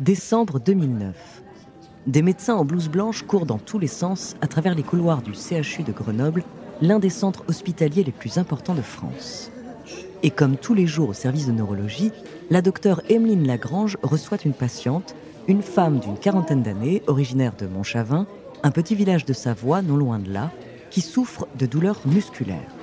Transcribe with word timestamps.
Décembre 0.00 0.60
2009. 0.60 1.42
Des 2.06 2.22
médecins 2.22 2.54
en 2.54 2.64
blouse 2.64 2.88
blanche 2.88 3.22
courent 3.24 3.44
dans 3.44 3.58
tous 3.58 3.78
les 3.78 3.86
sens 3.86 4.34
à 4.40 4.46
travers 4.46 4.74
les 4.74 4.82
couloirs 4.82 5.20
du 5.20 5.32
CHU 5.34 5.82
de 5.82 5.92
Grenoble, 5.92 6.42
l'un 6.80 6.98
des 6.98 7.10
centres 7.10 7.44
hospitaliers 7.48 8.02
les 8.02 8.10
plus 8.10 8.38
importants 8.38 8.74
de 8.74 8.80
France. 8.80 9.50
Et 10.22 10.30
comme 10.30 10.56
tous 10.56 10.72
les 10.72 10.86
jours 10.86 11.10
au 11.10 11.12
service 11.12 11.48
de 11.48 11.52
neurologie, 11.52 12.12
la 12.48 12.62
docteure 12.62 13.02
Emeline 13.10 13.46
Lagrange 13.46 13.98
reçoit 14.02 14.38
une 14.42 14.54
patiente, 14.54 15.14
une 15.48 15.60
femme 15.60 15.98
d'une 15.98 16.16
quarantaine 16.16 16.62
d'années, 16.62 17.02
originaire 17.06 17.54
de 17.58 17.66
Montchavin, 17.66 18.26
un 18.62 18.70
petit 18.70 18.94
village 18.94 19.26
de 19.26 19.34
Savoie 19.34 19.82
non 19.82 19.98
loin 19.98 20.18
de 20.18 20.32
là, 20.32 20.50
qui 20.90 21.02
souffre 21.02 21.46
de 21.58 21.66
douleurs 21.66 22.00
musculaires. 22.06 22.74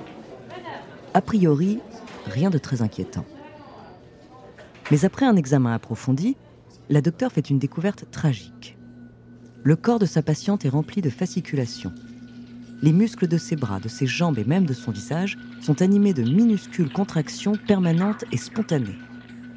A 1.14 1.20
priori, 1.20 1.80
rien 2.26 2.48
de 2.48 2.58
très 2.58 2.80
inquiétant. 2.80 3.24
Mais 4.92 5.04
après 5.04 5.26
un 5.26 5.34
examen 5.34 5.74
approfondi, 5.74 6.36
la 6.88 7.00
docteure 7.00 7.32
fait 7.32 7.50
une 7.50 7.58
découverte 7.58 8.10
tragique. 8.10 8.76
Le 9.62 9.76
corps 9.76 9.98
de 9.98 10.06
sa 10.06 10.22
patiente 10.22 10.64
est 10.64 10.70
rempli 10.70 11.02
de 11.02 11.10
fasciculations. 11.10 11.92
Les 12.80 12.92
muscles 12.92 13.26
de 13.26 13.36
ses 13.36 13.56
bras, 13.56 13.80
de 13.80 13.88
ses 13.88 14.06
jambes 14.06 14.38
et 14.38 14.44
même 14.44 14.64
de 14.64 14.72
son 14.72 14.92
visage 14.92 15.36
sont 15.60 15.82
animés 15.82 16.14
de 16.14 16.22
minuscules 16.22 16.92
contractions 16.92 17.56
permanentes 17.66 18.24
et 18.32 18.36
spontanées. 18.36 18.98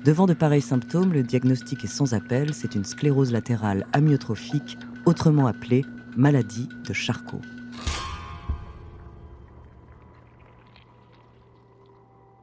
Devant 0.03 0.25
de 0.25 0.33
pareils 0.33 0.61
symptômes, 0.61 1.13
le 1.13 1.21
diagnostic 1.21 1.83
est 1.83 1.87
sans 1.87 2.15
appel, 2.15 2.53
c'est 2.53 2.73
une 2.73 2.83
sclérose 2.83 3.31
latérale 3.31 3.85
amyotrophique, 3.93 4.77
autrement 5.05 5.45
appelée 5.45 5.85
maladie 6.17 6.67
de 6.87 6.93
Charcot. 6.93 7.41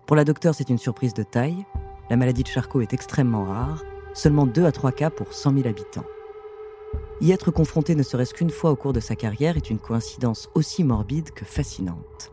Pour 0.06 0.16
la 0.16 0.24
docteure, 0.24 0.54
c'est 0.54 0.70
une 0.70 0.78
surprise 0.78 1.12
de 1.12 1.24
taille. 1.24 1.66
La 2.08 2.16
maladie 2.16 2.44
de 2.44 2.48
Charcot 2.48 2.80
est 2.80 2.94
extrêmement 2.94 3.44
rare, 3.44 3.82
seulement 4.18 4.46
2 4.46 4.64
à 4.64 4.72
3 4.72 4.92
cas 4.92 5.10
pour 5.10 5.32
100 5.32 5.54
000 5.54 5.68
habitants. 5.68 6.04
Y 7.20 7.30
être 7.30 7.50
confronté 7.50 7.94
ne 7.94 8.02
serait-ce 8.02 8.34
qu'une 8.34 8.50
fois 8.50 8.72
au 8.72 8.76
cours 8.76 8.92
de 8.92 9.00
sa 9.00 9.14
carrière 9.14 9.56
est 9.56 9.70
une 9.70 9.78
coïncidence 9.78 10.50
aussi 10.54 10.82
morbide 10.82 11.30
que 11.30 11.44
fascinante. 11.44 12.32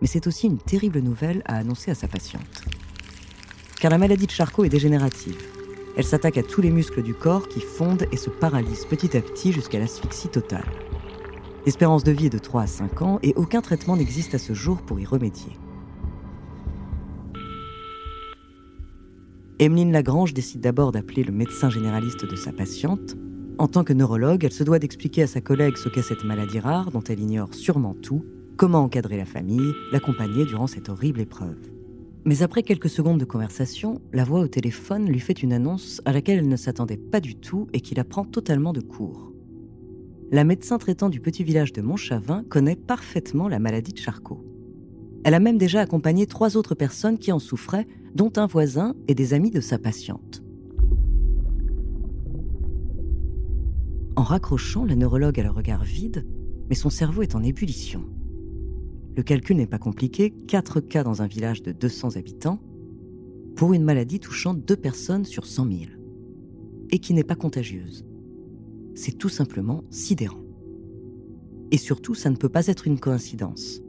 Mais 0.00 0.06
c'est 0.06 0.26
aussi 0.26 0.46
une 0.46 0.58
terrible 0.58 1.00
nouvelle 1.00 1.42
à 1.44 1.56
annoncer 1.56 1.90
à 1.90 1.94
sa 1.94 2.08
patiente. 2.08 2.64
Car 3.78 3.90
la 3.90 3.98
maladie 3.98 4.26
de 4.26 4.30
Charcot 4.30 4.64
est 4.64 4.70
dégénérative. 4.70 5.36
Elle 5.96 6.04
s'attaque 6.04 6.38
à 6.38 6.42
tous 6.42 6.62
les 6.62 6.70
muscles 6.70 7.02
du 7.02 7.14
corps 7.14 7.48
qui 7.48 7.60
fondent 7.60 8.06
et 8.10 8.16
se 8.16 8.30
paralysent 8.30 8.86
petit 8.86 9.16
à 9.16 9.20
petit 9.20 9.52
jusqu'à 9.52 9.78
l'asphyxie 9.78 10.28
totale. 10.28 10.66
L'espérance 11.66 12.04
de 12.04 12.12
vie 12.12 12.26
est 12.26 12.30
de 12.30 12.38
3 12.38 12.62
à 12.62 12.66
5 12.66 13.02
ans 13.02 13.18
et 13.22 13.34
aucun 13.36 13.60
traitement 13.60 13.96
n'existe 13.96 14.34
à 14.34 14.38
ce 14.38 14.54
jour 14.54 14.78
pour 14.78 14.98
y 14.98 15.04
remédier. 15.04 15.52
Emeline 19.60 19.90
Lagrange 19.90 20.34
décide 20.34 20.60
d'abord 20.60 20.92
d'appeler 20.92 21.24
le 21.24 21.32
médecin 21.32 21.68
généraliste 21.68 22.24
de 22.24 22.36
sa 22.36 22.52
patiente. 22.52 23.16
En 23.58 23.66
tant 23.66 23.82
que 23.82 23.92
neurologue, 23.92 24.44
elle 24.44 24.52
se 24.52 24.62
doit 24.62 24.78
d'expliquer 24.78 25.22
à 25.22 25.26
sa 25.26 25.40
collègue 25.40 25.76
ce 25.76 25.88
qu'est 25.88 26.02
cette 26.02 26.22
maladie 26.22 26.60
rare 26.60 26.92
dont 26.92 27.02
elle 27.02 27.18
ignore 27.18 27.52
sûrement 27.52 27.94
tout, 27.94 28.24
comment 28.56 28.84
encadrer 28.84 29.16
la 29.16 29.24
famille, 29.24 29.72
l'accompagner 29.90 30.44
durant 30.44 30.68
cette 30.68 30.88
horrible 30.88 31.20
épreuve. 31.20 31.58
Mais 32.24 32.42
après 32.42 32.62
quelques 32.62 32.88
secondes 32.88 33.18
de 33.18 33.24
conversation, 33.24 34.00
la 34.12 34.22
voix 34.22 34.40
au 34.40 34.46
téléphone 34.46 35.08
lui 35.08 35.18
fait 35.18 35.42
une 35.42 35.52
annonce 35.52 36.00
à 36.04 36.12
laquelle 36.12 36.38
elle 36.38 36.48
ne 36.48 36.56
s'attendait 36.56 36.96
pas 36.96 37.18
du 37.18 37.34
tout 37.34 37.66
et 37.72 37.80
qui 37.80 37.96
la 37.96 38.04
prend 38.04 38.24
totalement 38.24 38.72
de 38.72 38.80
court. 38.80 39.32
La 40.30 40.44
médecin 40.44 40.78
traitant 40.78 41.08
du 41.08 41.18
petit 41.18 41.42
village 41.42 41.72
de 41.72 41.82
Montchavin 41.82 42.44
connaît 42.48 42.76
parfaitement 42.76 43.48
la 43.48 43.58
maladie 43.58 43.92
de 43.92 43.98
Charcot. 43.98 44.47
Elle 45.24 45.34
a 45.34 45.40
même 45.40 45.58
déjà 45.58 45.80
accompagné 45.80 46.26
trois 46.26 46.56
autres 46.56 46.74
personnes 46.74 47.18
qui 47.18 47.32
en 47.32 47.38
souffraient, 47.38 47.86
dont 48.14 48.32
un 48.36 48.46
voisin 48.46 48.94
et 49.08 49.14
des 49.14 49.34
amis 49.34 49.50
de 49.50 49.60
sa 49.60 49.78
patiente. 49.78 50.42
En 54.16 54.22
raccrochant, 54.22 54.84
la 54.84 54.96
neurologue 54.96 55.38
a 55.38 55.44
le 55.44 55.50
regard 55.50 55.84
vide, 55.84 56.26
mais 56.68 56.74
son 56.74 56.90
cerveau 56.90 57.22
est 57.22 57.34
en 57.34 57.42
ébullition. 57.42 58.04
Le 59.16 59.22
calcul 59.22 59.56
n'est 59.56 59.66
pas 59.66 59.78
compliqué, 59.78 60.30
4 60.30 60.80
cas 60.80 61.04
dans 61.04 61.22
un 61.22 61.26
village 61.26 61.62
de 61.62 61.72
200 61.72 62.16
habitants, 62.16 62.60
pour 63.56 63.74
une 63.74 63.84
maladie 63.84 64.20
touchant 64.20 64.54
deux 64.54 64.76
personnes 64.76 65.24
sur 65.24 65.46
100 65.46 65.64
000, 65.64 65.82
et 66.90 66.98
qui 66.98 67.14
n'est 67.14 67.24
pas 67.24 67.34
contagieuse. 67.34 68.04
C'est 68.94 69.18
tout 69.18 69.28
simplement 69.28 69.84
sidérant. 69.90 70.42
Et 71.70 71.78
surtout, 71.78 72.14
ça 72.14 72.30
ne 72.30 72.36
peut 72.36 72.48
pas 72.48 72.66
être 72.68 72.86
une 72.86 72.98
coïncidence. 72.98 73.82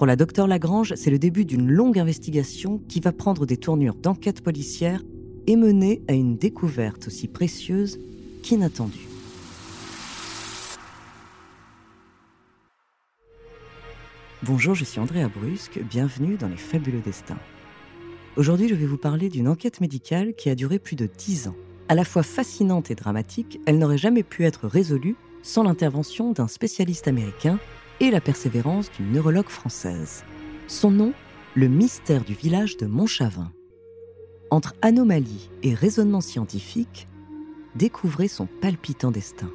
Pour 0.00 0.06
la 0.06 0.16
docteure 0.16 0.46
Lagrange, 0.46 0.94
c'est 0.96 1.10
le 1.10 1.18
début 1.18 1.44
d'une 1.44 1.70
longue 1.70 1.98
investigation 1.98 2.80
qui 2.88 3.00
va 3.00 3.12
prendre 3.12 3.44
des 3.44 3.58
tournures 3.58 3.94
d'enquête 3.94 4.40
policière 4.40 5.02
et 5.46 5.56
mener 5.56 6.00
à 6.08 6.14
une 6.14 6.38
découverte 6.38 7.08
aussi 7.08 7.28
précieuse 7.28 8.00
qu'inattendue. 8.42 9.06
Bonjour, 14.42 14.74
je 14.74 14.86
suis 14.86 15.00
Andrea 15.00 15.28
Brusque, 15.28 15.78
bienvenue 15.90 16.38
dans 16.38 16.48
Les 16.48 16.56
Fabuleux 16.56 17.02
Destins. 17.04 17.36
Aujourd'hui, 18.38 18.70
je 18.70 18.74
vais 18.74 18.86
vous 18.86 18.96
parler 18.96 19.28
d'une 19.28 19.48
enquête 19.48 19.82
médicale 19.82 20.32
qui 20.32 20.48
a 20.48 20.54
duré 20.54 20.78
plus 20.78 20.96
de 20.96 21.10
10 21.14 21.48
ans. 21.48 21.56
À 21.90 21.94
la 21.94 22.04
fois 22.04 22.22
fascinante 22.22 22.90
et 22.90 22.94
dramatique, 22.94 23.60
elle 23.66 23.78
n'aurait 23.78 23.98
jamais 23.98 24.22
pu 24.22 24.46
être 24.46 24.66
résolue 24.66 25.16
sans 25.42 25.62
l'intervention 25.62 26.32
d'un 26.32 26.48
spécialiste 26.48 27.06
américain 27.06 27.58
et 28.00 28.10
la 28.10 28.20
persévérance 28.20 28.90
d'une 28.92 29.12
neurologue 29.12 29.48
française. 29.48 30.24
Son 30.66 30.90
nom, 30.90 31.12
le 31.54 31.68
mystère 31.68 32.24
du 32.24 32.34
village 32.34 32.76
de 32.76 32.86
Montchavin. 32.86 33.52
Entre 34.50 34.74
anomalie 34.82 35.50
et 35.62 35.74
raisonnement 35.74 36.20
scientifique, 36.20 37.08
découvrez 37.76 38.28
son 38.28 38.46
palpitant 38.46 39.10
destin. 39.10 39.50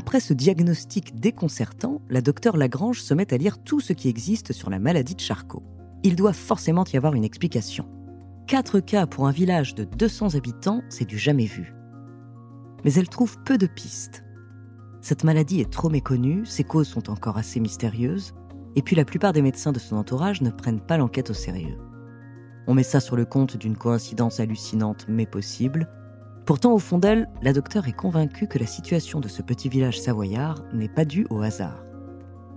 Après 0.00 0.18
ce 0.18 0.32
diagnostic 0.32 1.20
déconcertant, 1.20 2.00
la 2.08 2.22
docteure 2.22 2.56
Lagrange 2.56 3.02
se 3.02 3.12
met 3.12 3.34
à 3.34 3.36
lire 3.36 3.58
tout 3.58 3.80
ce 3.80 3.92
qui 3.92 4.08
existe 4.08 4.54
sur 4.54 4.70
la 4.70 4.78
maladie 4.78 5.14
de 5.14 5.20
Charcot. 5.20 5.62
Il 6.04 6.16
doit 6.16 6.32
forcément 6.32 6.84
y 6.90 6.96
avoir 6.96 7.12
une 7.12 7.22
explication. 7.22 7.86
Quatre 8.46 8.80
cas 8.80 9.04
pour 9.04 9.28
un 9.28 9.30
village 9.30 9.74
de 9.74 9.84
200 9.84 10.36
habitants, 10.36 10.80
c'est 10.88 11.04
du 11.04 11.18
jamais 11.18 11.44
vu. 11.44 11.74
Mais 12.82 12.94
elle 12.94 13.10
trouve 13.10 13.36
peu 13.44 13.58
de 13.58 13.66
pistes. 13.66 14.24
Cette 15.02 15.22
maladie 15.22 15.60
est 15.60 15.70
trop 15.70 15.90
méconnue, 15.90 16.46
ses 16.46 16.64
causes 16.64 16.88
sont 16.88 17.10
encore 17.10 17.36
assez 17.36 17.60
mystérieuses, 17.60 18.32
et 18.76 18.80
puis 18.80 18.96
la 18.96 19.04
plupart 19.04 19.34
des 19.34 19.42
médecins 19.42 19.72
de 19.72 19.78
son 19.78 19.96
entourage 19.96 20.40
ne 20.40 20.48
prennent 20.48 20.80
pas 20.80 20.96
l'enquête 20.96 21.28
au 21.28 21.34
sérieux. 21.34 21.76
On 22.66 22.72
met 22.72 22.84
ça 22.84 23.00
sur 23.00 23.16
le 23.16 23.26
compte 23.26 23.58
d'une 23.58 23.76
coïncidence 23.76 24.40
hallucinante 24.40 25.04
mais 25.10 25.26
possible, 25.26 25.90
Pourtant, 26.50 26.72
au 26.72 26.80
fond 26.80 26.98
d'elle, 26.98 27.28
la 27.42 27.52
docteure 27.52 27.86
est 27.86 27.92
convaincue 27.92 28.48
que 28.48 28.58
la 28.58 28.66
situation 28.66 29.20
de 29.20 29.28
ce 29.28 29.40
petit 29.40 29.68
village 29.68 30.00
savoyard 30.00 30.64
n'est 30.72 30.88
pas 30.88 31.04
due 31.04 31.24
au 31.30 31.42
hasard. 31.42 31.84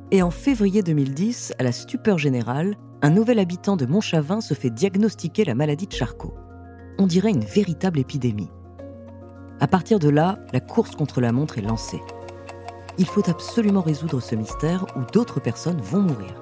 Et 0.10 0.24
en 0.24 0.32
février 0.32 0.82
2010, 0.82 1.54
à 1.60 1.64
la 1.64 1.72
stupeur 1.72 2.18
générale, 2.18 2.76
un 3.04 3.12
nouvel 3.12 3.38
habitant 3.38 3.78
de 3.78 3.86
Montchavin 3.86 4.42
se 4.42 4.56
fait 4.56 4.72
diagnostiquer 4.72 5.46
la 5.46 5.54
maladie 5.54 5.86
de 5.86 5.92
Charcot. 5.92 6.34
On 6.98 7.06
dirait 7.06 7.30
une 7.30 7.46
véritable 7.46 8.00
épidémie. 8.00 8.50
À 9.60 9.68
partir 9.68 10.00
de 10.00 10.10
là, 10.10 10.40
la 10.54 10.60
course 10.60 10.96
contre 10.96 11.22
la 11.22 11.32
montre 11.32 11.60
est 11.60 11.62
lancée. 11.62 12.02
Il 12.98 13.06
faut 13.06 13.30
absolument 13.30 13.82
résoudre 13.82 14.22
ce 14.22 14.34
mystère 14.34 14.88
ou 14.96 15.02
d'autres 15.14 15.40
personnes 15.40 15.82
vont 15.82 16.02
mourir. 16.02 16.34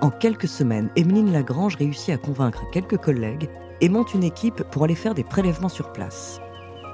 En 0.00 0.10
quelques 0.10 0.48
semaines, 0.48 0.90
Emeline 0.96 1.30
Lagrange 1.30 1.76
réussit 1.76 2.12
à 2.12 2.18
convaincre 2.18 2.64
quelques 2.72 2.98
collègues 2.98 3.48
et 3.80 3.88
monte 3.88 4.14
une 4.14 4.24
équipe 4.24 4.62
pour 4.70 4.84
aller 4.84 4.94
faire 4.94 5.14
des 5.14 5.24
prélèvements 5.24 5.68
sur 5.68 5.92
place. 5.92 6.40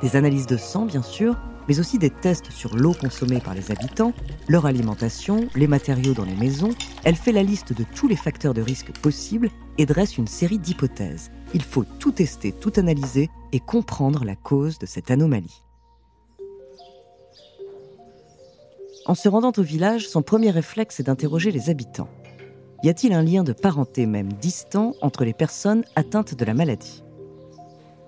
Des 0.02 0.17
analyses 0.17 0.46
de 0.46 0.56
sang, 0.56 0.84
bien 0.84 1.02
sûr, 1.02 1.37
mais 1.69 1.79
aussi 1.79 1.99
des 1.99 2.11
tests 2.11 2.50
sur 2.50 2.76
l'eau 2.76 2.93
consommée 2.93 3.40
par 3.40 3.55
les 3.55 3.70
habitants, 3.70 4.12
leur 4.49 4.67
alimentation, 4.67 5.49
les 5.55 5.67
matériaux 5.67 6.14
dans 6.14 6.25
les 6.25 6.34
maisons. 6.34 6.70
Elle 7.05 7.17
fait 7.17 7.32
la 7.32 7.43
liste 7.43 7.73
de 7.73 7.84
tous 7.94 8.08
les 8.08 8.17
facteurs 8.17 8.55
de 8.55 8.62
risque 8.62 8.93
possibles 9.00 9.50
et 9.79 9.87
dresse 9.87 10.19
une 10.19 10.26
série 10.26 10.58
d'hypothèses. 10.58 11.31
Il 11.55 11.62
faut 11.62 11.84
tout 11.99 12.12
tester, 12.12 12.52
tout 12.52 12.73
analyser 12.76 13.31
et 13.52 13.61
comprendre 13.61 14.25
la 14.25 14.37
cause 14.37 14.79
de 14.79 14.87
cette 14.87 15.11
anomalie. 15.11 15.62
En 19.05 19.14
se 19.14 19.29
rendant 19.29 19.52
au 19.56 19.62
village, 19.62 20.08
son 20.08 20.23
premier 20.23 20.50
réflexe 20.50 21.00
est 21.00 21.05
d'interroger 21.05 21.50
les 21.50 21.70
habitants. 21.70 22.08
Y 22.82 22.88
a-t-il 22.88 23.12
un 23.12 23.23
lien 23.23 23.44
de 23.44 23.52
parenté 23.52 24.06
même 24.06 24.32
distant 24.32 24.94
entre 25.02 25.25
les 25.25 25.32
personnes 25.32 25.84
atteintes 25.94 26.34
de 26.34 26.44
la 26.44 26.52
maladie? 26.52 27.05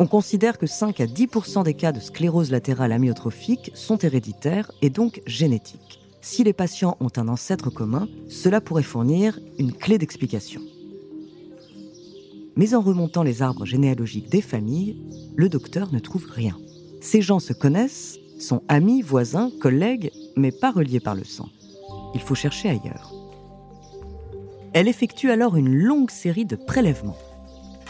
On 0.01 0.09
considère 0.09 0.59
que 0.59 0.67
5 0.67 1.01
à 1.01 1.07
10% 1.07 1.63
des 1.63 1.75
cas 1.75 1.93
de 1.93 2.01
sclérose 2.01 2.51
latérale 2.51 2.91
amyotrophique 2.91 3.71
sont 3.75 3.99
héréditaires 3.99 4.73
et 4.83 4.91
donc 4.91 5.23
génétiques. 5.27 6.01
si 6.21 6.43
les 6.43 6.55
patients 6.55 6.97
ont 7.01 7.11
un 7.17 7.29
ancêtre 7.29 7.69
commun, 7.69 8.09
cela 8.29 8.63
pourrait 8.63 8.83
fournir 8.83 9.39
une 9.59 9.75
clé 9.75 9.99
d'explication. 9.99 10.63
Mais 12.57 12.75
en 12.75 12.81
remontant 12.81 13.23
les 13.23 13.43
arbres 13.43 13.67
généalogiques 13.67 14.31
des 14.31 14.41
familles, 14.41 14.97
le 15.37 15.51
docteur 15.51 15.93
ne 15.93 15.99
trouve 15.99 16.27
rien. 16.31 16.57
Ces 17.03 17.21
gens 17.21 17.41
se 17.41 17.53
connaissent, 17.53 18.19
sont 18.41 18.63
amis, 18.69 19.03
voisins, 19.03 19.51
collègues, 19.61 20.11
mais 20.35 20.51
pas 20.51 20.73
reliés 20.73 21.01
par 21.01 21.15
le 21.15 21.25
sang. 21.25 21.51
Il 22.15 22.21
faut 22.23 22.35
chercher 22.35 22.71
ailleurs. 22.71 23.24
Elle 24.75 24.89
effectue 24.89 25.31
alors 25.31 25.55
une 25.57 25.73
longue 25.73 26.11
série 26.11 26.45
de 26.45 26.57
prélèvements. 26.57 27.17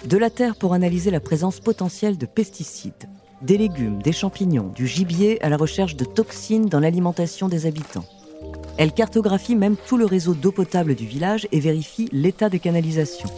De 0.04 0.18
la 0.18 0.28
terre 0.28 0.54
pour 0.54 0.74
analyser 0.74 1.10
la 1.10 1.18
présence 1.18 1.58
potentielle 1.58 2.18
de 2.18 2.26
pesticides, 2.26 3.08
des 3.40 3.56
légumes, 3.56 4.02
des 4.02 4.12
champignons, 4.12 4.68
du 4.68 4.86
gibier 4.86 5.42
à 5.42 5.48
la 5.48 5.56
recherche 5.56 5.96
de 5.96 6.04
toxines 6.04 6.66
dans 6.66 6.80
l'alimentation 6.80 7.48
des 7.48 7.64
habitants. 7.64 8.04
Elle 8.76 8.92
cartographie 8.92 9.56
même 9.56 9.76
tout 9.86 9.96
le 9.96 10.04
réseau 10.04 10.34
d'eau 10.34 10.52
potable 10.52 10.94
du 10.94 11.06
village 11.06 11.48
et 11.52 11.60
vérifie 11.60 12.10
l'état 12.12 12.50
des 12.50 12.58
canalisations. 12.58 13.30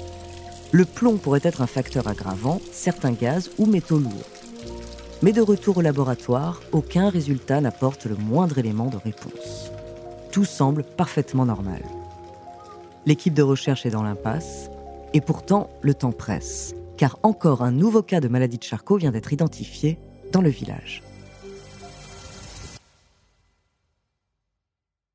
Le 0.73 0.85
plomb 0.85 1.17
pourrait 1.17 1.41
être 1.45 1.63
un 1.63 1.69
facteur 1.69 2.09
aggravant, 2.09 2.61
certains 2.73 3.13
gaz 3.13 3.53
ou 3.59 3.67
métaux 3.67 4.01
lourds. 4.01 4.11
Mais 5.23 5.33
de 5.33 5.41
retour 5.41 5.77
au 5.77 5.83
laboratoire, 5.83 6.63
aucun 6.73 7.11
résultat 7.11 7.61
n'apporte 7.61 8.07
le 8.07 8.17
moindre 8.17 8.59
élément 8.59 8.87
de 8.87 8.97
réponse. 8.97 9.71
Tout 10.33 10.45
semble 10.45 10.83
parfaitement 10.83 11.47
normal. 11.47 11.83
L'équipe 13.07 13.35
de 13.35 13.43
recherche 13.43 13.87
est 13.87 13.91
dans 13.91 14.03
l'impasse, 14.03 14.69
et 15.15 15.21
pourtant 15.21 15.71
le 15.81 15.95
temps 15.95 16.11
presse, 16.11 16.75
car 16.97 17.21
encore 17.23 17.63
un 17.63 17.71
nouveau 17.71 18.03
cas 18.03 18.21
de 18.21 18.27
maladie 18.27 18.59
de 18.59 18.65
Charcot 18.65 18.97
vient 18.97 19.13
d'être 19.13 19.33
identifié 19.33 19.97
dans 20.33 20.43
le 20.43 20.51
village. 20.51 21.05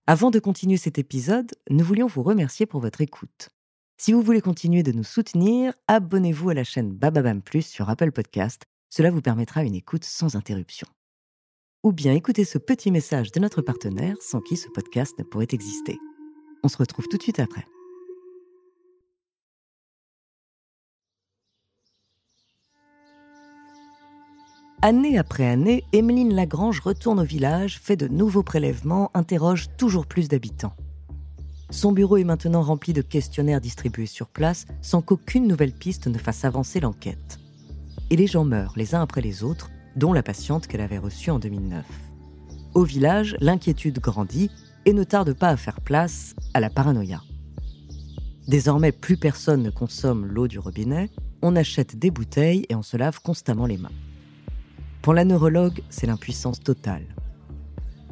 Avant 0.08 0.32
de 0.32 0.40
continuer 0.40 0.78
cet 0.78 1.00
épisode, 1.00 1.52
nous 1.70 1.84
voulions 1.84 2.08
vous 2.08 2.24
remercier 2.24 2.66
pour 2.66 2.80
votre 2.80 3.02
écoute. 3.02 3.50
Si 3.98 4.14
vous 4.14 4.22
voulez 4.22 4.42
continuer 4.42 4.84
de 4.84 4.94
nous 4.94 5.04
soutenir, 5.04 5.74
abonnez-vous 5.90 6.50
à 6.50 6.54
la 6.54 6.64
chaîne 6.64 6.94
Bababam 6.94 7.42
Plus 7.42 7.66
sur 7.66 7.90
Apple 7.90 8.14
Podcast. 8.14 8.64
Cela 8.90 9.12
vous 9.12 9.22
permettra 9.22 9.64
une 9.64 9.76
écoute 9.76 10.06
sans 10.06 10.38
interruption. 10.38 10.88
Ou 11.84 11.92
bien 11.92 12.14
écoutez 12.14 12.46
ce 12.46 12.58
petit 12.58 12.90
message 12.90 13.34
de 13.34 13.42
notre 13.42 13.62
partenaire 13.62 14.16
sans 14.22 14.40
qui 14.40 14.56
ce 14.56 14.70
podcast 14.70 15.14
ne 15.20 15.24
pourrait 15.26 15.48
exister. 15.52 16.00
On 16.64 16.70
se 16.70 16.78
retrouve 16.78 17.08
tout 17.08 17.18
de 17.18 17.24
suite 17.24 17.40
après. 17.40 17.66
Année 24.84 25.20
après 25.20 25.46
année, 25.46 25.84
Emeline 25.94 26.34
Lagrange 26.34 26.80
retourne 26.80 27.20
au 27.20 27.24
village, 27.24 27.78
fait 27.78 27.96
de 27.96 28.08
nouveaux 28.08 28.42
prélèvements, 28.42 29.12
interroge 29.14 29.68
toujours 29.78 30.08
plus 30.08 30.28
d'habitants. 30.28 30.74
Son 31.70 31.92
bureau 31.92 32.18
est 32.18 32.24
maintenant 32.24 32.64
rempli 32.64 32.92
de 32.92 33.04
questionnaires 33.04 33.62
distribués 33.62 34.08
sur 34.08 34.28
place 34.28 34.66
sans 34.82 35.04
qu'aucune 35.04 35.48
nouvelle 35.48 35.72
piste 35.72 36.08
ne 36.08 36.18
fasse 36.18 36.46
avancer 36.46 36.80
l'enquête. 36.80 37.40
Et 38.10 38.16
les 38.16 38.26
gens 38.26 38.44
meurent 38.44 38.74
les 38.76 38.96
uns 38.96 39.04
après 39.04 39.22
les 39.22 39.44
autres, 39.44 39.70
dont 39.96 40.14
la 40.14 40.24
patiente 40.24 40.66
qu'elle 40.66 40.82
avait 40.82 40.98
reçue 40.98 41.30
en 41.30 41.38
2009. 41.38 41.86
Au 42.74 42.84
village, 42.84 43.38
l'inquiétude 43.40 44.00
grandit 44.00 44.50
et 44.86 44.94
ne 44.94 45.04
tarde 45.04 45.34
pas 45.34 45.50
à 45.50 45.58
faire 45.58 45.82
place 45.82 46.34
à 46.56 46.60
la 46.60 46.72
paranoïa. 46.72 47.22
Désormais, 48.48 48.92
plus 48.92 49.18
personne 49.18 49.62
ne 49.62 49.70
consomme 49.70 50.26
l'eau 50.26 50.48
du 50.48 50.58
robinet, 50.58 51.12
on 51.44 51.56
achète 51.56 52.00
des 52.00 52.10
bouteilles 52.10 52.66
et 52.70 52.74
on 52.74 52.82
se 52.82 52.98
lave 52.98 53.22
constamment 53.22 53.68
les 53.68 53.78
mains. 53.78 53.92
Pour 55.02 55.16
la 55.16 55.26
neurologue, 55.26 55.82
c'est 55.90 56.06
l'impuissance 56.06 56.60
totale. 56.60 57.06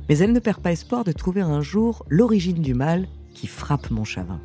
Mais 0.07 0.17
elle 0.17 0.33
ne 0.33 0.39
perd 0.39 0.59
pas 0.59 0.71
espoir 0.71 1.03
de 1.03 1.11
trouver 1.11 1.41
un 1.41 1.61
jour 1.61 2.03
l'origine 2.09 2.63
du 2.63 2.73
mal 2.73 3.07
qui 3.35 3.45
frappe 3.45 3.91
Montchavin. 3.91 4.41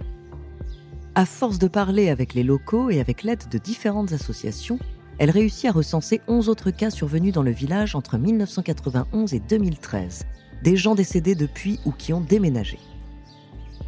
À 1.14 1.24
force 1.24 1.58
de 1.58 1.68
parler 1.68 2.10
avec 2.10 2.34
les 2.34 2.42
locaux 2.42 2.90
et 2.90 3.00
avec 3.00 3.22
l'aide 3.22 3.48
de 3.50 3.56
différentes 3.56 4.12
associations, 4.12 4.78
elle 5.18 5.30
réussit 5.30 5.70
à 5.70 5.72
recenser 5.72 6.20
11 6.28 6.50
autres 6.50 6.70
cas 6.70 6.90
survenus 6.90 7.32
dans 7.32 7.42
le 7.42 7.50
village 7.50 7.94
entre 7.94 8.18
1991 8.18 9.32
et 9.32 9.40
2013, 9.40 10.26
des 10.62 10.76
gens 10.76 10.94
décédés 10.94 11.34
depuis 11.34 11.80
ou 11.86 11.92
qui 11.92 12.12
ont 12.12 12.20
déménagé. 12.20 12.78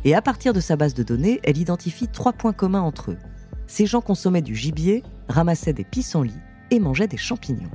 Et 0.05 0.15
à 0.15 0.23
partir 0.23 0.55
de 0.55 0.61
sa 0.61 0.77
base 0.77 0.95
de 0.95 1.03
données, 1.03 1.41
elle 1.43 1.59
identifie 1.59 2.09
trois 2.09 2.33
points 2.33 2.53
communs 2.55 2.81
entre 2.81 3.11
eux. 3.11 3.19
Ces 3.67 3.85
gens 3.85 4.01
consommaient 4.01 4.41
du 4.41 4.55
gibier, 4.55 5.03
ramassaient 5.29 5.73
des 5.75 5.85
pissenlits 5.85 6.33
et 6.71 6.81
mangeaient 6.81 7.09
des 7.09 7.17
champignons. 7.17 7.71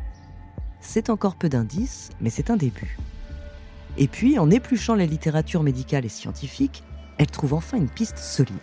C'est 0.82 1.10
encore 1.10 1.36
peu 1.36 1.48
d'indices, 1.48 2.10
mais 2.20 2.32
c'est 2.32 2.50
un 2.50 2.58
début. 2.58 2.98
Et 3.98 4.08
puis, 4.08 4.40
en 4.40 4.50
épluchant 4.50 4.96
la 4.96 5.06
littérature 5.06 5.64
médicale 5.64 6.06
et 6.06 6.10
scientifique, 6.10 6.84
elle 7.18 7.28
trouve 7.28 7.54
enfin 7.54 7.78
une 7.78 7.90
piste 7.90 8.18
solide. 8.18 8.58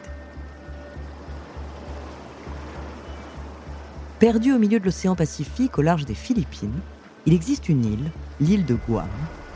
Perdue 4.19 4.53
au 4.53 4.59
milieu 4.59 4.81
de 4.81 4.85
l'océan 4.85 5.15
Pacifique, 5.15 5.79
au 5.79 5.83
large 5.83 6.05
des 6.05 6.15
Philippines, 6.15 6.81
il 7.25 7.35
existe 7.35 7.69
une 7.69 7.85
île, 7.85 8.11
l'île 8.41 8.65
de 8.65 8.75
Guam, 8.75 9.09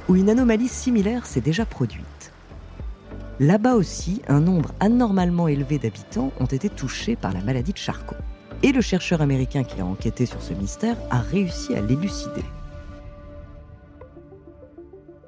où 0.08 0.14
une 0.14 0.30
anomalie 0.30 0.68
similaire 0.68 1.26
s'est 1.26 1.40
déjà 1.40 1.66
produite. 1.66 2.32
Là-bas 3.40 3.74
aussi, 3.74 4.22
un 4.28 4.40
nombre 4.40 4.72
anormalement 4.78 5.48
élevé 5.48 5.78
d'habitants 5.78 6.32
ont 6.38 6.46
été 6.46 6.68
touchés 6.68 7.16
par 7.16 7.32
la 7.32 7.40
maladie 7.40 7.72
de 7.72 7.78
Charcot 7.78 8.14
et 8.62 8.72
le 8.72 8.80
chercheur 8.80 9.20
américain 9.20 9.64
qui 9.64 9.80
a 9.80 9.86
enquêté 9.86 10.26
sur 10.26 10.40
ce 10.40 10.54
mystère 10.54 10.96
a 11.10 11.20
réussi 11.20 11.74
à 11.74 11.80
l'élucider. 11.80 12.44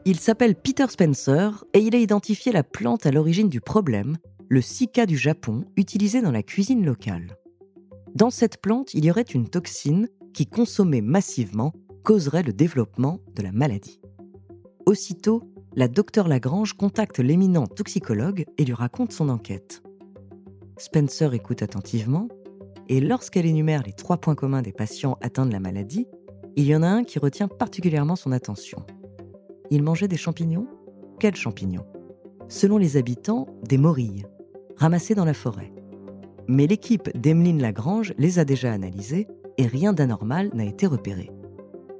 Il 0.05 0.21
s'appelle 0.21 0.55
Peter 0.55 0.87
Spencer 0.89 1.65
et 1.73 1.79
il 1.79 1.95
a 1.95 1.99
identifié 1.99 2.53
la 2.53 2.63
plante 2.63 3.07
à 3.07 3.11
l'origine 3.11 3.49
du 3.49 3.61
problème, 3.61 4.19
le 4.49 4.61
sika 4.61 5.07
du 5.07 5.17
Japon, 5.17 5.65
utilisé 5.77 6.21
dans 6.21 6.31
la 6.31 6.43
cuisine 6.43 6.85
locale. 6.85 7.39
Dans 8.15 8.31
cette 8.31 8.61
plante, 8.61 8.93
il 8.95 9.05
y 9.05 9.11
aurait 9.11 9.23
une 9.23 9.49
toxine 9.49 10.09
qui, 10.35 10.47
consommée 10.47 11.01
massivement, 11.01 11.73
causerait 12.03 12.43
le 12.43 12.53
développement 12.53 13.19
de 13.35 13.43
la 13.43 13.51
maladie. 13.51 14.01
Aussitôt, 14.85 15.43
la 15.75 15.89
docteure 15.89 16.29
Lagrange 16.29 16.75
contacte 16.75 17.19
l'éminent 17.19 17.67
toxicologue 17.67 18.45
et 18.59 18.65
lui 18.65 18.75
raconte 18.75 19.13
son 19.13 19.31
enquête. 19.31 19.83
Spencer 20.77 21.33
écoute 21.33 21.63
attentivement 21.63 22.29
et 22.89 23.01
lorsqu'elle 23.01 23.47
énumère 23.47 23.83
les 23.85 23.93
trois 23.93 24.19
points 24.19 24.35
communs 24.35 24.63
des 24.63 24.73
patients 24.73 25.19
atteints 25.21 25.47
de 25.47 25.53
la 25.53 25.61
maladie, 25.61 26.07
il 26.57 26.65
y 26.65 26.77
en 26.77 26.83
a 26.83 26.89
un 26.89 27.05
qui 27.05 27.19
retient 27.19 27.49
particulièrement 27.49 28.17
son 28.17 28.33
attention. 28.33 28.85
Ils 29.71 29.83
mangeaient 29.83 30.09
des 30.09 30.17
champignons? 30.17 30.67
Quels 31.19 31.37
champignons? 31.37 31.87
Selon 32.49 32.79
les 32.79 32.97
habitants, 32.97 33.47
des 33.63 33.79
morilles, 33.79 34.27
ramassées 34.77 35.15
dans 35.15 35.25
la 35.25 35.35
forêt. 35.35 35.73
Mais 36.47 36.67
l'équipe 36.67 37.11
d'Emeline 37.19 37.63
Lagrange 37.63 38.13
les 38.19 38.39
a 38.39 38.45
déjà 38.45 38.73
analysés 38.73 39.27
et 39.57 39.67
rien 39.67 39.93
d'anormal 39.93 40.51
n'a 40.53 40.65
été 40.65 40.87
repéré. 40.87 41.31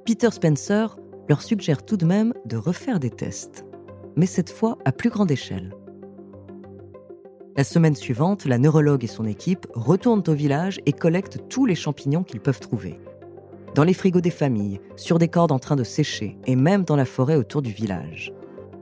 Peter 0.05 0.29
Spencer 0.31 0.97
leur 1.27 1.41
suggère 1.41 1.83
tout 1.83 1.97
de 1.97 2.05
même 2.05 2.33
de 2.45 2.57
refaire 2.57 2.99
des 2.99 3.09
tests, 3.09 3.65
mais 4.15 4.27
cette 4.27 4.51
fois 4.51 4.77
à 4.85 4.91
plus 4.91 5.09
grande 5.09 5.31
échelle. 5.31 5.73
La 7.57 7.63
semaine 7.63 7.95
suivante, 7.95 8.43
la 8.43 8.57
neurologue 8.57 9.05
et 9.05 9.07
son 9.07 9.23
équipe 9.23 9.65
retournent 9.73 10.23
au 10.27 10.33
village 10.33 10.81
et 10.85 10.91
collectent 10.91 11.47
tous 11.47 11.65
les 11.65 11.75
champignons 11.75 12.23
qu'ils 12.23 12.41
peuvent 12.41 12.59
trouver. 12.59 12.99
Dans 13.75 13.85
les 13.85 13.93
frigos 13.93 14.19
des 14.19 14.29
familles, 14.29 14.81
sur 14.97 15.19
des 15.19 15.29
cordes 15.29 15.53
en 15.53 15.59
train 15.59 15.77
de 15.77 15.85
sécher 15.85 16.37
et 16.47 16.57
même 16.57 16.83
dans 16.83 16.97
la 16.97 17.05
forêt 17.05 17.37
autour 17.37 17.61
du 17.61 17.71
village. 17.71 18.33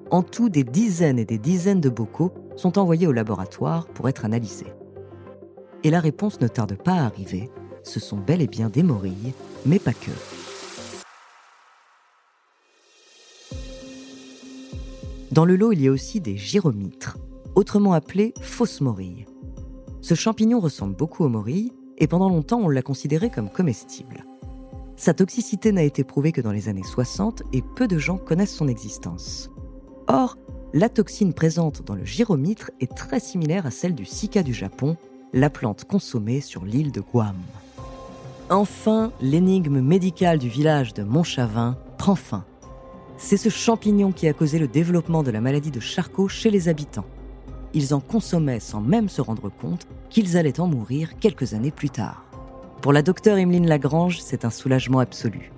En 0.09 0.23
tout, 0.23 0.49
des 0.49 0.63
dizaines 0.63 1.19
et 1.19 1.25
des 1.25 1.37
dizaines 1.37 1.81
de 1.81 1.89
bocaux 1.89 2.33
sont 2.55 2.79
envoyés 2.79 3.05
au 3.05 3.11
laboratoire 3.11 3.85
pour 3.89 4.09
être 4.09 4.25
analysés. 4.25 4.73
Et 5.83 5.91
la 5.91 5.99
réponse 5.99 6.41
ne 6.41 6.47
tarde 6.47 6.75
pas 6.75 6.93
à 6.93 7.05
arriver. 7.05 7.51
Ce 7.83 7.99
sont 7.99 8.17
bel 8.17 8.41
et 8.41 8.47
bien 8.47 8.69
des 8.69 8.81
morilles, 8.81 9.33
mais 9.67 9.77
pas 9.77 9.93
que. 9.93 10.09
Dans 15.31 15.45
le 15.45 15.57
lot, 15.57 15.73
il 15.73 15.81
y 15.81 15.87
a 15.87 15.91
aussi 15.91 16.21
des 16.21 16.37
gyromitres, 16.37 17.17
autrement 17.55 17.93
appelé 17.93 18.33
fausse 18.41 18.81
morille. 18.81 19.25
Ce 20.01 20.15
champignon 20.15 20.59
ressemble 20.59 20.95
beaucoup 20.95 21.23
aux 21.23 21.29
morilles 21.29 21.71
et 21.97 22.07
pendant 22.07 22.29
longtemps 22.29 22.59
on 22.59 22.69
l'a 22.69 22.81
considéré 22.81 23.29
comme 23.29 23.49
comestible. 23.49 24.25
Sa 24.95 25.13
toxicité 25.13 25.71
n'a 25.71 25.83
été 25.83 26.03
prouvée 26.03 26.31
que 26.31 26.41
dans 26.41 26.51
les 26.51 26.69
années 26.69 26.83
60 26.83 27.43
et 27.51 27.61
peu 27.61 27.87
de 27.87 27.97
gens 27.97 28.17
connaissent 28.17 28.55
son 28.55 28.67
existence. 28.67 29.49
Or, 30.07 30.37
la 30.73 30.89
toxine 30.89 31.33
présente 31.33 31.83
dans 31.85 31.95
le 31.95 32.05
gyromitre 32.05 32.71
est 32.79 32.93
très 32.93 33.19
similaire 33.19 33.65
à 33.65 33.71
celle 33.71 33.95
du 33.95 34.05
sika 34.05 34.43
du 34.43 34.53
Japon, 34.53 34.97
la 35.33 35.49
plante 35.49 35.85
consommée 35.85 36.41
sur 36.41 36.65
l'île 36.65 36.91
de 36.91 37.01
Guam. 37.01 37.35
Enfin, 38.49 39.11
l'énigme 39.21 39.81
médicale 39.81 40.37
du 40.37 40.49
village 40.49 40.93
de 40.93 41.03
Montchavin 41.03 41.77
prend 41.97 42.15
fin. 42.15 42.45
C'est 43.17 43.37
ce 43.37 43.49
champignon 43.49 44.11
qui 44.11 44.27
a 44.27 44.33
causé 44.33 44.59
le 44.59 44.67
développement 44.67 45.23
de 45.23 45.31
la 45.31 45.41
maladie 45.41 45.71
de 45.71 45.79
Charcot 45.79 46.27
chez 46.27 46.51
les 46.51 46.67
habitants 46.67 47.05
ils 47.73 47.93
en 47.93 47.99
consommaient 47.99 48.59
sans 48.59 48.81
même 48.81 49.09
se 49.09 49.21
rendre 49.21 49.49
compte 49.49 49.87
qu'ils 50.09 50.37
allaient 50.37 50.59
en 50.59 50.67
mourir 50.67 51.17
quelques 51.19 51.53
années 51.53 51.71
plus 51.71 51.89
tard. 51.89 52.25
Pour 52.81 52.93
la 52.93 53.01
docteure 53.01 53.37
Emeline 53.37 53.67
Lagrange, 53.67 54.19
c'est 54.19 54.45
un 54.45 54.49
soulagement 54.49 54.99
absolu. 54.99 55.51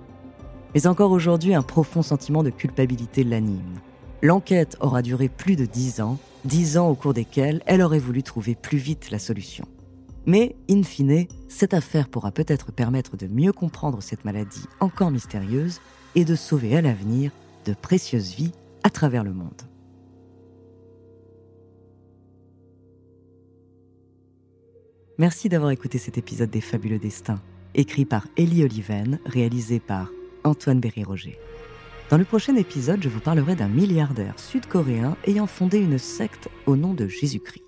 Mais 0.74 0.86
encore 0.86 1.10
aujourd'hui, 1.10 1.54
un 1.54 1.62
profond 1.62 2.02
sentiment 2.02 2.42
de 2.42 2.50
culpabilité 2.50 3.24
l'anime. 3.24 3.80
L'enquête 4.22 4.76
aura 4.80 5.02
duré 5.02 5.28
plus 5.28 5.56
de 5.56 5.66
dix 5.66 6.00
ans, 6.00 6.18
dix 6.44 6.78
ans 6.78 6.88
au 6.88 6.94
cours 6.94 7.14
desquels 7.14 7.62
elle 7.66 7.82
aurait 7.82 7.98
voulu 7.98 8.22
trouver 8.22 8.54
plus 8.54 8.78
vite 8.78 9.10
la 9.10 9.18
solution. 9.18 9.66
Mais, 10.26 10.56
in 10.68 10.82
fine, 10.82 11.26
cette 11.48 11.74
affaire 11.74 12.08
pourra 12.08 12.32
peut-être 12.32 12.72
permettre 12.72 13.16
de 13.16 13.28
mieux 13.28 13.52
comprendre 13.52 14.02
cette 14.02 14.24
maladie 14.24 14.64
encore 14.80 15.10
mystérieuse 15.10 15.80
et 16.14 16.24
de 16.24 16.34
sauver 16.34 16.76
à 16.76 16.82
l'avenir 16.82 17.30
de 17.64 17.74
précieuses 17.74 18.34
vies 18.34 18.52
à 18.82 18.90
travers 18.90 19.22
le 19.22 19.32
monde. 19.32 19.62
Merci 25.18 25.48
d'avoir 25.48 25.70
écouté 25.70 25.96
cet 25.96 26.18
épisode 26.18 26.50
des 26.50 26.60
Fabuleux 26.60 26.98
Destins, 26.98 27.40
écrit 27.74 28.04
par 28.04 28.26
Ellie 28.36 28.64
Oliven, 28.64 29.18
réalisé 29.24 29.80
par 29.80 30.10
Antoine 30.44 30.78
Berry-Roger. 30.78 31.38
Dans 32.10 32.18
le 32.18 32.26
prochain 32.26 32.54
épisode, 32.54 33.02
je 33.02 33.08
vous 33.08 33.20
parlerai 33.20 33.56
d'un 33.56 33.68
milliardaire 33.68 34.38
sud-coréen 34.38 35.16
ayant 35.26 35.46
fondé 35.46 35.78
une 35.78 35.96
secte 35.96 36.50
au 36.66 36.76
nom 36.76 36.92
de 36.92 37.08
Jésus-Christ. 37.08 37.64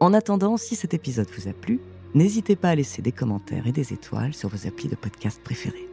En 0.00 0.14
attendant, 0.14 0.56
si 0.56 0.74
cet 0.74 0.94
épisode 0.94 1.28
vous 1.36 1.48
a 1.48 1.52
plu, 1.52 1.80
n'hésitez 2.14 2.56
pas 2.56 2.70
à 2.70 2.74
laisser 2.74 3.02
des 3.02 3.12
commentaires 3.12 3.66
et 3.66 3.72
des 3.72 3.92
étoiles 3.92 4.32
sur 4.32 4.48
vos 4.48 4.66
applis 4.66 4.88
de 4.88 4.96
podcast 4.96 5.42
préférés. 5.44 5.88